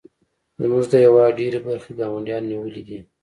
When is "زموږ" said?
0.61-0.85